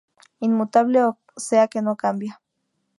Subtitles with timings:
[0.39, 2.41] Inmutable, o sea que no cambia.